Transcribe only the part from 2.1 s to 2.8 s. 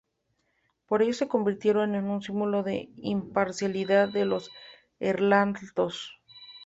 símbolo